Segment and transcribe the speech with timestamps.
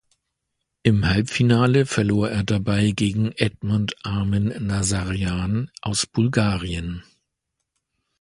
[0.81, 7.03] Im Halbfinale verlor er dabei gegen Edmond Armen Nasarjan aus Bulgarien.